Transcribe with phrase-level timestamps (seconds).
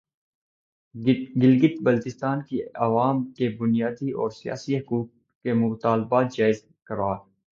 [1.35, 5.07] گلگت بلتستان کے عوام کے بنیادی اور سیاسی حقوق
[5.45, 7.15] کے مطالبات جائز قرار